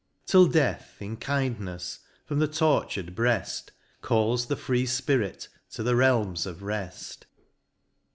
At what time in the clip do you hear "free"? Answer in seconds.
4.55-4.85